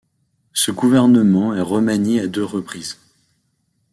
Ce 0.53 0.71
gouvernement 0.71 1.53
est 1.53 1.61
remanié 1.61 2.21
à 2.21 2.27
deux 2.27 2.43
reprises. 2.43 2.97